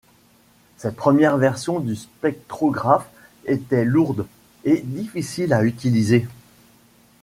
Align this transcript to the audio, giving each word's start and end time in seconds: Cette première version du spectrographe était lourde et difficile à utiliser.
Cette 0.77 0.95
première 0.95 1.37
version 1.37 1.79
du 1.79 1.95
spectrographe 1.95 3.07
était 3.45 3.85
lourde 3.85 4.25
et 4.65 4.81
difficile 4.83 5.53
à 5.53 5.63
utiliser. 5.63 6.25